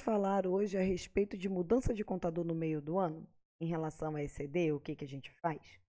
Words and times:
falar 0.00 0.46
hoje 0.46 0.76
a 0.76 0.82
respeito 0.82 1.36
de 1.36 1.48
mudança 1.48 1.94
de 1.94 2.04
contador 2.04 2.44
no 2.44 2.54
meio 2.54 2.80
do 2.80 2.98
ano, 2.98 3.26
em 3.60 3.66
relação 3.66 4.16
a 4.16 4.22
ECD, 4.22 4.72
o 4.72 4.80
que, 4.80 4.96
que 4.96 5.04
a 5.04 5.08
gente 5.08 5.30
faz. 5.30 5.80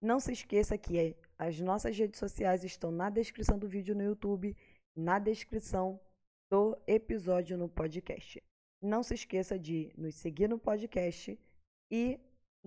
Não 0.00 0.18
se 0.18 0.32
esqueça 0.32 0.76
que 0.76 1.16
as 1.38 1.60
nossas 1.60 1.96
redes 1.96 2.18
sociais 2.18 2.64
estão 2.64 2.90
na 2.90 3.08
descrição 3.10 3.58
do 3.58 3.68
vídeo 3.68 3.94
no 3.94 4.02
YouTube, 4.02 4.56
na 4.96 5.18
descrição 5.18 6.00
do 6.50 6.76
episódio 6.86 7.56
no 7.56 7.68
podcast. 7.68 8.42
Não 8.82 9.02
se 9.02 9.14
esqueça 9.14 9.58
de 9.58 9.92
nos 9.96 10.14
seguir 10.14 10.48
no 10.48 10.58
podcast 10.58 11.38
e 11.90 12.20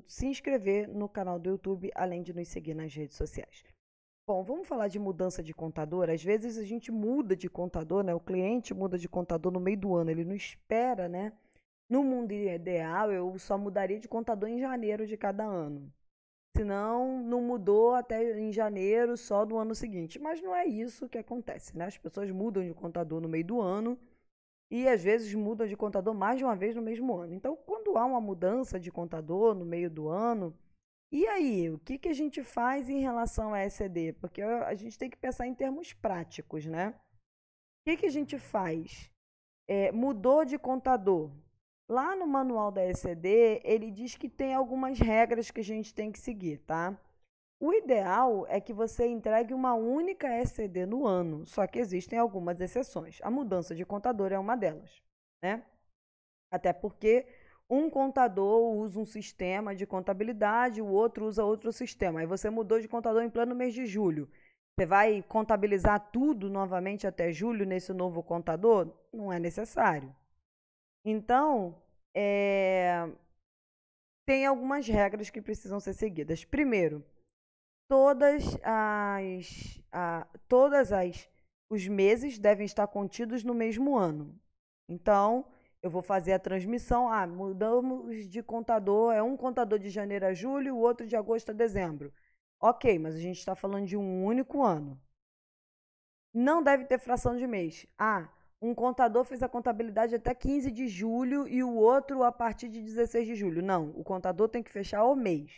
se 0.08 0.26
inscrever 0.26 0.88
no 0.88 1.08
canal 1.08 1.40
do 1.40 1.50
YouTube, 1.50 1.92
além 1.96 2.24
de 2.24 2.34
nos 2.34 2.48
seguir 2.48 2.74
nas 2.74 2.94
redes 2.94 3.16
sociais. 3.16 3.64
Bom, 4.28 4.44
vamos 4.44 4.68
falar 4.68 4.90
de 4.90 5.00
mudança 5.00 5.42
de 5.42 5.54
contador. 5.54 6.10
Às 6.10 6.22
vezes 6.22 6.58
a 6.58 6.64
gente 6.66 6.92
muda 6.92 7.34
de 7.34 7.50
contador, 7.50 8.04
né? 8.04 8.14
O 8.14 8.20
cliente 8.20 8.74
muda 8.74 8.98
de 8.98 9.08
contador 9.08 9.54
no 9.54 9.60
meio 9.60 9.78
do 9.78 9.96
ano, 9.96 10.12
ele 10.12 10.26
não 10.26 10.36
espera, 10.36 11.08
né? 11.08 11.32
No 11.90 12.04
mundo 12.04 12.34
ideal, 12.34 13.10
eu 13.12 13.40
só 13.40 13.58
mudaria 13.58 14.00
de 14.00 14.08
contador 14.10 14.50
em 14.50 14.60
janeiro 14.60 15.08
de 15.08 15.16
cada 15.16 15.46
ano. 15.46 15.90
Senão, 16.58 17.24
não 17.24 17.42
mudou 17.42 17.96
até 17.96 18.40
em 18.40 18.52
janeiro, 18.52 19.18
só 19.18 19.46
do 19.46 19.58
ano 19.58 19.74
seguinte. 19.76 20.20
Mas 20.20 20.42
não 20.42 20.56
é 20.56 20.66
isso 20.66 21.10
que 21.10 21.18
acontece, 21.18 21.78
né? 21.78 21.86
As 21.86 21.98
pessoas 21.98 22.30
mudam 22.32 22.64
de 22.66 22.74
contador 22.74 23.22
no 23.22 23.30
meio 23.30 23.46
do 23.46 23.62
ano 23.62 23.98
e 24.72 24.88
às 24.90 25.04
vezes 25.04 25.34
mudam 25.36 25.68
de 25.68 25.78
contador 25.78 26.14
mais 26.14 26.38
de 26.38 26.44
uma 26.44 26.56
vez 26.56 26.76
no 26.76 26.82
mesmo 26.82 27.16
ano. 27.16 27.34
Então, 27.34 27.58
quando 27.66 27.98
há 27.98 28.06
uma 28.06 28.22
mudança 28.22 28.80
de 28.80 28.92
contador 28.92 29.56
no 29.56 29.66
meio 29.66 29.90
do 29.90 30.10
ano, 30.10 30.54
e 31.12 31.26
aí, 31.28 31.70
o 31.70 31.80
que, 31.80 31.98
que 31.98 32.10
a 32.10 32.14
gente 32.14 32.44
faz 32.44 32.90
em 32.90 33.00
relação 33.00 33.54
a 33.54 33.64
ECD? 33.64 34.14
Porque 34.14 34.42
a 34.42 34.74
gente 34.76 34.98
tem 34.98 35.10
que 35.10 35.18
pensar 35.18 35.48
em 35.48 35.56
termos 35.56 35.94
práticos, 35.94 36.66
né? 36.66 36.90
O 36.90 37.90
que, 37.90 37.98
que 37.98 38.06
a 38.06 38.12
gente 38.12 38.38
faz? 38.38 39.10
É, 39.68 39.92
mudou 39.92 40.44
de 40.44 40.60
contador. 40.60 41.32
Lá 41.90 42.14
no 42.16 42.28
manual 42.28 42.70
da 42.70 42.86
ECD, 42.86 43.62
ele 43.64 43.90
diz 43.90 44.18
que 44.18 44.28
tem 44.28 44.54
algumas 44.54 45.00
regras 45.00 45.50
que 45.50 45.62
a 45.62 45.64
gente 45.64 45.94
tem 45.94 46.12
que 46.12 46.20
seguir, 46.20 46.58
tá? 46.60 47.00
O 47.60 47.74
ideal 47.74 48.46
é 48.48 48.60
que 48.60 48.74
você 48.74 49.08
entregue 49.08 49.54
uma 49.54 49.74
única 49.74 50.28
ECD 50.28 50.86
no 50.86 51.08
ano, 51.08 51.46
só 51.48 51.66
que 51.66 51.80
existem 51.80 52.20
algumas 52.20 52.60
exceções. 52.60 53.20
A 53.24 53.32
mudança 53.32 53.74
de 53.74 53.86
contador 53.86 54.34
é 54.34 54.38
uma 54.38 54.58
delas, 54.58 55.02
né? 55.42 55.66
Até 56.52 56.74
porque 56.74 57.26
um 57.70 57.90
contador 57.90 58.76
usa 58.76 59.00
um 59.00 59.06
sistema 59.06 59.76
de 59.76 59.86
contabilidade, 59.86 60.82
o 60.82 60.88
outro 60.88 61.26
usa 61.26 61.44
outro 61.44 61.72
sistema. 61.72 62.22
Aí 62.22 62.26
você 62.26 62.50
mudou 62.50 62.80
de 62.80 62.88
contador 62.88 63.24
em 63.24 63.30
plano 63.30 63.56
mês 63.56 63.74
de 63.74 63.86
julho. 63.86 64.30
Você 64.78 64.86
vai 64.86 65.24
contabilizar 65.24 66.12
tudo 66.12 66.50
novamente 66.50 67.08
até 67.08 67.32
julho 67.32 67.66
nesse 67.66 67.92
novo 67.94 68.24
contador? 68.24 68.94
Não 69.12 69.34
é 69.34 69.40
necessário. 69.40 70.16
Então, 71.04 71.82
é... 72.16 73.10
tem 74.26 74.46
algumas 74.46 74.88
regras 74.88 75.30
que 75.30 75.42
precisam 75.42 75.80
ser 75.80 75.94
seguidas. 75.94 76.46
Primeiro, 76.46 77.04
todas 77.90 78.58
as, 78.64 79.82
a, 79.92 80.28
todas 80.48 80.92
as 80.92 81.28
os 81.70 81.88
meses 81.88 82.40
devem 82.40 82.66
estar 82.66 82.88
contidos 82.88 83.44
no 83.44 83.54
mesmo 83.54 83.98
ano. 83.98 84.40
Então, 84.90 85.46
eu 85.88 85.92
vou 85.92 86.02
fazer 86.02 86.34
a 86.34 86.40
transmissão. 86.40 87.10
Ah, 87.10 87.26
mudamos 87.26 88.28
de 88.30 88.44
contador, 88.44 89.14
é 89.14 89.24
um 89.24 89.38
contador 89.38 89.80
de 89.80 89.90
janeiro 89.90 90.26
a 90.26 90.34
julho, 90.34 90.76
o 90.76 90.80
outro 90.80 91.08
de 91.08 91.16
agosto 91.16 91.52
a 91.52 91.54
dezembro. 91.54 92.14
Ok, 92.60 93.00
mas 93.00 93.16
a 93.16 93.20
gente 93.20 93.40
está 93.40 93.56
falando 93.56 93.86
de 93.86 93.96
um 93.98 94.26
único 94.26 94.64
ano. 94.64 95.00
Não 96.34 96.62
deve 96.62 96.86
ter 96.86 97.00
fração 97.00 97.38
de 97.38 97.48
mês. 97.48 97.88
Ah, 97.98 98.30
um 98.62 98.76
contador 98.76 99.24
fez 99.24 99.42
a 99.42 99.50
contabilidade 99.50 100.16
até 100.16 100.34
15 100.36 100.72
de 100.72 100.88
julho 100.88 101.48
e 101.48 101.64
o 101.64 101.74
outro 101.74 102.24
a 102.24 102.32
partir 102.32 102.68
de 102.68 102.82
16 102.82 103.26
de 103.28 103.36
julho. 103.36 103.62
Não, 103.62 103.92
o 103.92 104.04
contador 104.04 104.50
tem 104.50 104.64
que 104.64 104.72
fechar 104.72 105.06
o 105.06 105.16
mês. 105.16 105.52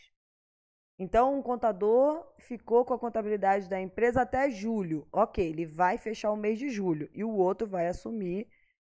Então, 0.98 1.40
um 1.40 1.42
contador 1.42 2.26
ficou 2.38 2.84
com 2.84 2.94
a 2.94 3.00
contabilidade 3.00 3.70
da 3.70 3.80
empresa 3.80 4.22
até 4.22 4.52
julho. 4.52 5.08
Ok, 5.12 5.44
ele 5.44 5.66
vai 5.66 5.98
fechar 5.98 6.32
o 6.32 6.36
mês 6.36 6.60
de 6.60 6.70
julho 6.70 7.10
e 7.14 7.24
o 7.24 7.32
outro 7.32 7.66
vai 7.66 7.88
assumir 7.88 8.48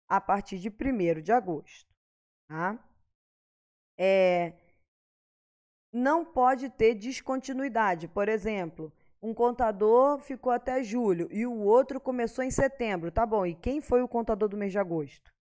a 0.09 0.21
partir 0.21 0.59
de 0.59 0.69
1 0.69 1.23
de 1.23 1.33
agosto. 1.33 1.93
Tá? 2.49 2.79
É, 3.99 4.53
não 5.93 6.25
pode 6.25 6.69
ter 6.71 6.95
descontinuidade. 6.95 8.09
Por 8.09 8.29
exemplo, 8.29 8.93
um 9.23 9.33
contador 9.33 10.19
ficou 10.19 10.53
até 10.53 10.83
julho 10.83 11.29
e 11.31 11.47
o 11.47 11.61
outro 11.61 12.01
começou 12.01 12.45
em 12.45 12.51
setembro. 12.51 13.11
Tá 13.11 13.25
bom, 13.25 13.47
e 13.47 13.55
quem 13.55 13.81
foi 13.81 14.03
o 14.03 14.09
contador 14.09 14.49
do 14.49 14.57
mês 14.57 14.73
de 14.73 14.79
agosto? 14.79 15.33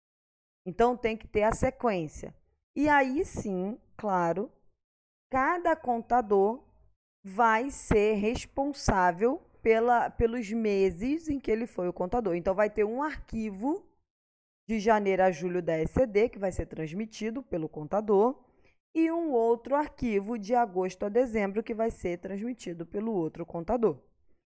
Então 0.65 0.97
tem 0.97 1.17
que 1.17 1.27
ter 1.27 1.43
a 1.43 1.53
sequência. 1.53 2.35
E 2.77 2.89
aí 2.89 3.25
sim, 3.25 3.79
claro, 3.97 4.51
cada 5.31 5.75
contador 5.75 6.63
vai 7.25 7.71
ser 7.71 8.15
responsável 8.15 9.41
pela, 9.63 10.11
pelos 10.11 10.51
meses 10.53 11.29
em 11.29 11.41
que 11.41 11.51
ele 11.51 11.67
foi 11.67 11.89
o 11.89 11.93
contador. 11.93 12.35
Então 12.35 12.55
vai 12.55 12.69
ter 12.69 12.85
um 12.85 13.03
arquivo 13.03 13.85
de 14.69 14.79
janeiro 14.79 15.23
a 15.23 15.31
julho 15.31 15.63
da 15.63 15.79
ECD, 15.79 16.29
que 16.29 16.39
vai 16.39 16.53
ser 16.53 16.67
transmitido 16.67 17.43
pelo 17.43 17.69
contador, 17.69 18.43
e 18.95 19.11
um 19.11 19.33
outro 19.33 19.75
arquivo 19.75 20.39
de 20.39 20.55
agosto 20.55 21.07
a 21.07 21.09
dezembro, 21.09 21.63
que 21.63 21.75
vai 21.75 21.91
ser 21.91 22.19
transmitido 22.19 22.85
pelo 22.85 23.13
outro 23.13 23.45
contador. 23.47 23.99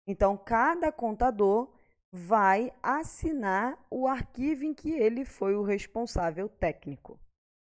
Então, 0.07 0.37
cada 0.37 0.91
contador 0.93 1.73
vai 2.11 2.73
assinar 2.83 3.79
o 3.91 4.07
arquivo 4.07 4.65
em 4.65 4.73
que 4.73 4.91
ele 4.91 5.25
foi 5.25 5.55
o 5.55 5.63
responsável 5.63 6.49
técnico. 6.49 7.19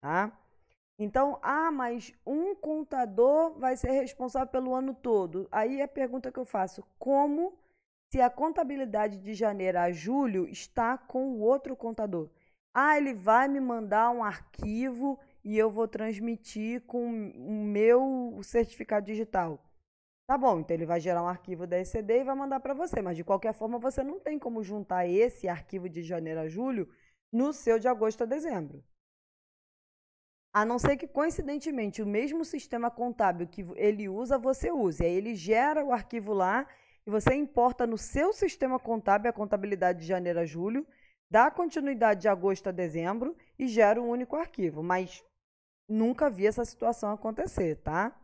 Tá? 0.03 0.37
Então, 0.99 1.39
ah, 1.43 1.71
mas 1.71 2.13
um 2.27 2.55
contador 2.55 3.59
vai 3.59 3.77
ser 3.77 3.91
responsável 3.91 4.49
pelo 4.49 4.75
ano 4.75 4.95
todo. 4.95 5.49
Aí 5.53 5.81
é 5.81 5.85
a 5.85 5.89
pergunta 5.89 6.33
que 6.33 6.39
eu 6.39 6.45
faço: 6.45 6.85
como 6.99 7.59
se 8.13 8.21
a 8.21 8.31
contabilidade 8.31 9.19
de 9.19 9.35
janeiro 9.35 9.79
a 9.79 9.91
julho 9.91 10.49
está 10.49 10.97
com 10.97 11.33
o 11.33 11.41
outro 11.41 11.77
contador? 11.77 12.31
Ah, 12.73 12.97
ele 12.97 13.15
vai 13.15 13.49
me 13.49 13.61
mandar 13.61 14.11
um 14.11 14.23
arquivo 14.23 15.19
e 15.43 15.57
eu 15.57 15.71
vou 15.71 15.89
transmitir 15.89 16.83
com 16.83 17.31
o 17.31 17.65
meu 17.65 18.39
certificado 18.43 19.07
digital. 19.07 19.63
Tá 20.27 20.37
bom, 20.37 20.59
então 20.59 20.75
ele 20.75 20.85
vai 20.85 20.99
gerar 21.01 21.23
um 21.23 21.29
arquivo 21.29 21.67
da 21.67 21.79
ECD 21.79 22.21
e 22.21 22.25
vai 22.25 22.35
mandar 22.35 22.59
para 22.59 22.75
você, 22.75 23.01
mas 23.01 23.17
de 23.17 23.23
qualquer 23.23 23.55
forma 23.55 23.79
você 23.79 24.03
não 24.03 24.19
tem 24.19 24.39
como 24.39 24.63
juntar 24.63 25.07
esse 25.07 25.49
arquivo 25.49 25.89
de 25.89 26.03
janeiro 26.03 26.41
a 26.41 26.49
julho 26.49 26.89
no 27.33 27.53
seu 27.53 27.79
de 27.79 27.87
agosto 27.87 28.23
a 28.23 28.27
dezembro. 28.27 28.83
A 30.53 30.65
não 30.65 30.79
ser 30.79 30.97
que, 30.97 31.07
coincidentemente, 31.07 32.03
o 32.03 32.07
mesmo 32.07 32.45
sistema 32.45 32.91
contábil 32.91 33.47
que 33.47 33.65
ele 33.77 34.09
usa, 34.09 34.39
você 34.39 34.73
use. 34.73 35.05
Aí 35.05 35.13
ele 35.13 35.35
gera 35.35 35.85
o 35.85 35.93
arquivo 35.93 36.33
lá 36.33 36.67
e 37.07 37.11
você 37.11 37.35
importa 37.35 37.87
no 37.87 37.97
seu 37.97 38.33
sistema 38.33 38.79
contábil 38.79 39.31
a 39.31 39.33
contabilidade 39.33 40.01
de 40.01 40.07
janeiro 40.07 40.41
a 40.41 40.45
julho 40.45 40.85
dá 41.31 41.51
continuidade 41.51 42.23
de 42.23 42.29
agosto 42.29 42.69
a 42.69 42.73
dezembro 42.73 43.37
e 43.59 43.69
gera 43.69 44.01
um 44.01 44.09
único 44.09 44.35
arquivo. 44.37 44.83
Mas 44.83 45.25
nunca 45.89 46.29
vi 46.29 46.47
essa 46.47 46.65
situação 46.65 47.13
acontecer, 47.13 47.77
tá? 47.77 48.15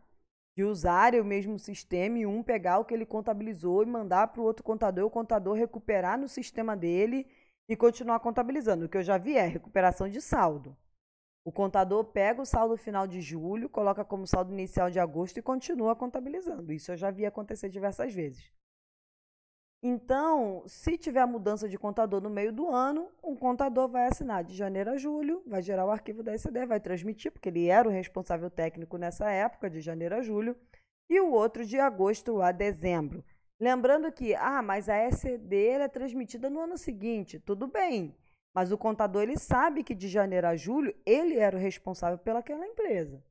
De 0.55 0.63
usarem 0.63 1.21
o 1.21 1.25
mesmo 1.25 1.57
sistema 1.57 2.17
e 2.17 2.25
um 2.25 2.43
pegar 2.43 2.79
o 2.79 2.85
que 2.85 2.93
ele 2.93 3.05
contabilizou 3.05 3.83
e 3.83 3.85
mandar 3.85 4.27
para 4.27 4.41
o 4.41 4.43
outro 4.43 4.63
contador, 4.63 5.05
o 5.05 5.09
contador 5.09 5.55
recuperar 5.55 6.19
no 6.19 6.27
sistema 6.27 6.75
dele 6.75 7.25
e 7.67 7.75
continuar 7.75 8.19
contabilizando. 8.19 8.85
O 8.85 8.89
que 8.89 8.97
eu 8.97 9.03
já 9.03 9.17
vi 9.17 9.37
é 9.37 9.47
recuperação 9.47 10.09
de 10.09 10.21
saldo. 10.21 10.75
O 11.45 11.51
contador 11.51 12.05
pega 12.05 12.41
o 12.41 12.45
saldo 12.45 12.77
final 12.77 13.07
de 13.07 13.21
julho, 13.21 13.69
coloca 13.69 14.05
como 14.05 14.27
saldo 14.27 14.53
inicial 14.53 14.89
de 14.89 14.99
agosto 14.99 15.37
e 15.37 15.41
continua 15.41 15.95
contabilizando. 15.95 16.71
Isso 16.71 16.91
eu 16.91 16.97
já 16.97 17.11
vi 17.11 17.25
acontecer 17.25 17.69
diversas 17.69 18.13
vezes. 18.13 18.51
Então, 19.85 20.63
se 20.65 20.97
tiver 20.97 21.25
mudança 21.25 21.67
de 21.67 21.77
contador 21.77 22.21
no 22.21 22.29
meio 22.29 22.53
do 22.53 22.69
ano, 22.69 23.11
um 23.21 23.35
contador 23.35 23.89
vai 23.89 24.07
assinar 24.07 24.41
de 24.41 24.55
janeiro 24.55 24.91
a 24.91 24.97
julho, 24.97 25.43
vai 25.45 25.61
gerar 25.61 25.85
o 25.85 25.91
arquivo 25.91 26.23
da 26.23 26.33
ECD, 26.33 26.65
vai 26.65 26.79
transmitir, 26.79 27.33
porque 27.33 27.49
ele 27.49 27.67
era 27.67 27.85
o 27.85 27.91
responsável 27.91 28.49
técnico 28.49 28.97
nessa 28.97 29.29
época, 29.29 29.69
de 29.69 29.81
janeiro 29.81 30.15
a 30.15 30.21
julho, 30.21 30.55
e 31.09 31.19
o 31.19 31.31
outro 31.31 31.65
de 31.65 31.77
agosto 31.77 32.41
a 32.41 32.53
dezembro. 32.53 33.25
Lembrando 33.59 34.09
que, 34.09 34.33
ah, 34.35 34.61
mas 34.61 34.87
a 34.87 34.95
ECD 34.95 35.71
é 35.71 35.87
transmitida 35.89 36.49
no 36.49 36.61
ano 36.61 36.77
seguinte, 36.77 37.37
tudo 37.37 37.67
bem, 37.67 38.15
mas 38.55 38.71
o 38.71 38.77
contador 38.77 39.23
ele 39.23 39.37
sabe 39.37 39.83
que 39.83 39.93
de 39.93 40.07
janeiro 40.07 40.47
a 40.47 40.55
julho 40.55 40.95
ele 41.05 41.37
era 41.37 41.57
o 41.57 41.59
responsável 41.59 42.17
pelaquela 42.17 42.65
empresa. 42.65 43.21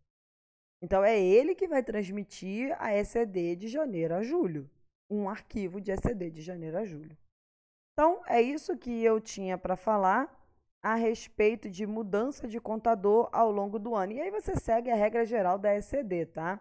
Então 0.83 1.03
é 1.03 1.19
ele 1.19 1.55
que 1.55 1.67
vai 1.67 1.83
transmitir 1.83 2.77
a 2.79 2.95
ECD 2.95 3.57
de 3.57 3.69
janeiro 3.69 4.15
a 4.15 4.23
julho 4.23 4.69
um 5.11 5.29
arquivo 5.29 5.81
de 5.81 5.91
ECD 5.91 6.31
de 6.31 6.43
janeiro 6.43 6.79
a 6.79 6.85
julho. 6.85 7.17
Então, 7.93 8.23
é 8.27 8.41
isso 8.41 8.77
que 8.77 9.03
eu 9.05 9.21
tinha 9.21 9.59
para 9.59 9.77
falar 9.77 10.39
a 10.83 10.95
respeito 10.95 11.71
de 11.71 11.87
mudança 11.87 12.49
de 12.49 12.61
contador 12.61 13.29
ao 13.33 13.53
longo 13.53 13.79
do 13.79 13.95
ano. 13.95 14.13
E 14.13 14.21
aí 14.21 14.31
você 14.31 14.57
segue 14.57 14.91
a 14.91 14.97
regra 14.97 15.25
geral 15.25 15.59
da 15.59 15.75
ECD, 15.75 16.27
tá? 16.27 16.61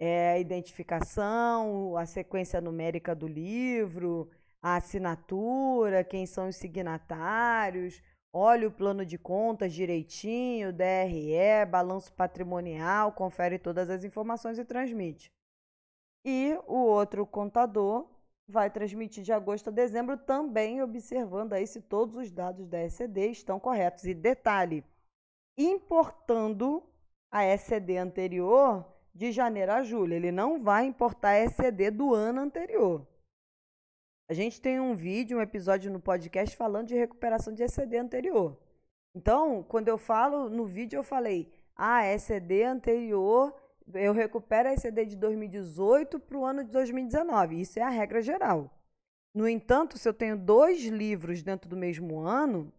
É 0.00 0.32
a 0.32 0.38
identificação, 0.38 1.96
a 1.96 2.04
sequência 2.04 2.60
numérica 2.60 3.14
do 3.14 3.28
livro, 3.28 4.28
a 4.60 4.76
assinatura, 4.76 6.02
quem 6.02 6.26
são 6.26 6.48
os 6.48 6.56
signatários, 6.56 8.02
olha 8.32 8.66
o 8.66 8.72
plano 8.72 9.06
de 9.06 9.16
contas 9.16 9.72
direitinho, 9.72 10.72
DRE, 10.72 11.64
balanço 11.70 12.12
patrimonial, 12.12 13.12
confere 13.12 13.58
todas 13.58 13.88
as 13.88 14.02
informações 14.02 14.58
e 14.58 14.64
transmite. 14.64 15.30
E 16.24 16.58
o 16.66 16.76
outro 16.76 17.26
contador 17.26 18.08
vai 18.46 18.70
transmitir 18.70 19.22
de 19.22 19.32
agosto 19.32 19.68
a 19.68 19.72
dezembro, 19.72 20.16
também 20.16 20.82
observando 20.82 21.52
aí 21.52 21.66
se 21.66 21.80
todos 21.80 22.16
os 22.16 22.30
dados 22.30 22.66
da 22.66 22.80
ECD 22.82 23.30
estão 23.30 23.60
corretos. 23.60 24.04
E 24.04 24.14
detalhe, 24.14 24.84
importando 25.56 26.82
a 27.30 27.44
ECD 27.44 27.96
anterior 27.98 28.84
de 29.14 29.32
janeiro 29.32 29.72
a 29.72 29.82
julho. 29.82 30.14
Ele 30.14 30.32
não 30.32 30.58
vai 30.58 30.84
importar 30.86 31.30
a 31.30 31.40
ECD 31.40 31.90
do 31.90 32.14
ano 32.14 32.40
anterior. 32.40 33.06
A 34.28 34.32
gente 34.32 34.60
tem 34.60 34.80
um 34.80 34.94
vídeo, 34.94 35.38
um 35.38 35.42
episódio 35.42 35.90
no 35.90 36.00
podcast 36.00 36.56
falando 36.56 36.88
de 36.88 36.94
recuperação 36.94 37.52
de 37.52 37.62
ECD 37.62 37.98
anterior. 37.98 38.58
Então, 39.14 39.62
quando 39.62 39.88
eu 39.88 39.98
falo 39.98 40.48
no 40.48 40.64
vídeo, 40.64 40.98
eu 40.98 41.02
falei: 41.02 41.52
ah, 41.76 42.04
ECD 42.06 42.64
anterior, 42.64 43.54
eu 43.92 44.12
recupero 44.12 44.68
a 44.68 44.72
ECD 44.72 45.04
de 45.04 45.16
2018 45.16 46.18
para 46.18 46.38
o 46.38 46.44
ano 46.44 46.64
de 46.64 46.70
2019. 46.70 47.60
Isso 47.60 47.78
é 47.78 47.82
a 47.82 47.90
regra 47.90 48.22
geral. 48.22 48.70
No 49.34 49.48
entanto, 49.48 49.98
se 49.98 50.08
eu 50.08 50.14
tenho 50.14 50.36
dois 50.36 50.84
livros 50.84 51.42
dentro 51.42 51.68
do 51.68 51.76
mesmo 51.76 52.20
ano, 52.20 52.72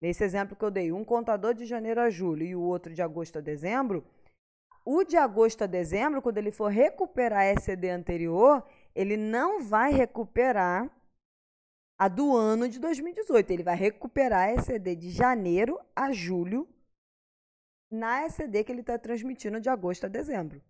nesse 0.00 0.22
exemplo 0.22 0.54
que 0.54 0.64
eu 0.64 0.70
dei, 0.70 0.92
um 0.92 1.04
contador 1.04 1.54
de 1.54 1.64
janeiro 1.64 2.00
a 2.00 2.10
julho 2.10 2.44
e 2.44 2.54
o 2.54 2.60
outro 2.60 2.92
de 2.92 3.02
agosto 3.02 3.38
a 3.38 3.40
dezembro, 3.40 4.04
o 4.84 5.02
de 5.02 5.16
agosto 5.16 5.64
a 5.64 5.66
dezembro, 5.66 6.22
quando 6.22 6.38
ele 6.38 6.52
for 6.52 6.70
recuperar 6.70 7.40
a 7.40 7.46
ECD 7.46 7.90
anterior, 7.90 8.62
ele 8.94 9.16
não 9.16 9.64
vai 9.64 9.92
recuperar 9.92 10.88
a 11.98 12.08
do 12.08 12.36
ano 12.36 12.68
de 12.68 12.78
2018. 12.78 13.50
Ele 13.50 13.62
vai 13.62 13.74
recuperar 13.74 14.48
a 14.48 14.52
ECD 14.52 14.94
de 14.94 15.10
janeiro 15.10 15.80
a 15.94 16.12
julho 16.12 16.68
na 17.90 18.26
ECD 18.26 18.64
que 18.64 18.72
ele 18.72 18.80
está 18.80 18.98
transmitindo 18.98 19.60
de 19.60 19.68
agosto 19.68 20.04
a 20.04 20.08
dezembro. 20.08 20.60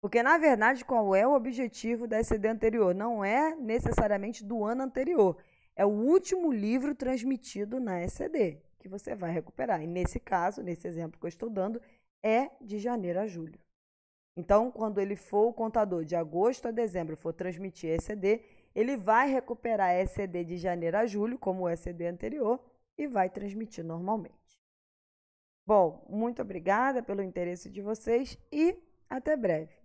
Porque, 0.00 0.22
na 0.22 0.38
verdade, 0.38 0.84
qual 0.84 1.14
é 1.14 1.26
o 1.26 1.34
objetivo 1.34 2.06
da 2.06 2.20
ECD 2.20 2.48
anterior? 2.48 2.94
Não 2.94 3.24
é 3.24 3.56
necessariamente 3.56 4.44
do 4.44 4.64
ano 4.64 4.82
anterior. 4.82 5.36
É 5.74 5.84
o 5.84 5.90
último 5.90 6.52
livro 6.52 6.94
transmitido 6.94 7.80
na 7.80 8.02
ECD 8.02 8.62
que 8.78 8.88
você 8.88 9.14
vai 9.14 9.32
recuperar. 9.32 9.82
E 9.82 9.86
nesse 9.86 10.20
caso, 10.20 10.62
nesse 10.62 10.86
exemplo 10.86 11.18
que 11.18 11.26
eu 11.26 11.28
estou 11.28 11.50
dando, 11.50 11.82
é 12.22 12.50
de 12.60 12.78
janeiro 12.78 13.20
a 13.20 13.26
julho. 13.26 13.58
Então, 14.36 14.70
quando 14.70 15.00
ele 15.00 15.16
for 15.16 15.48
o 15.48 15.52
contador 15.52 16.04
de 16.04 16.14
agosto 16.14 16.68
a 16.68 16.70
dezembro 16.70 17.16
for 17.16 17.32
transmitir 17.32 17.90
ECD, 17.90 18.42
ele 18.74 18.96
vai 18.96 19.28
recuperar 19.30 19.88
a 19.88 19.94
ECD 19.94 20.44
de 20.44 20.56
janeiro 20.56 20.98
a 20.98 21.06
julho, 21.06 21.38
como 21.38 21.62
o 21.62 21.68
ECD 21.68 22.06
anterior, 22.06 22.62
e 22.96 23.06
vai 23.06 23.28
transmitir 23.28 23.82
normalmente. 23.84 24.45
Bom, 25.66 26.06
muito 26.08 26.40
obrigada 26.40 27.02
pelo 27.02 27.22
interesse 27.22 27.68
de 27.68 27.82
vocês 27.82 28.38
e 28.52 28.78
até 29.10 29.36
breve. 29.36 29.75